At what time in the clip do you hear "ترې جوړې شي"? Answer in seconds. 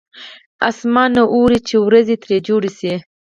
2.23-2.93